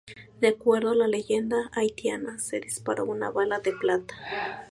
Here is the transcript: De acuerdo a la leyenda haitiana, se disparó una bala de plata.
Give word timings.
De 0.39 0.47
acuerdo 0.47 0.89
a 0.89 0.95
la 0.95 1.07
leyenda 1.07 1.69
haitiana, 1.73 2.39
se 2.39 2.59
disparó 2.59 3.05
una 3.05 3.29
bala 3.29 3.59
de 3.59 3.71
plata. 3.71 4.15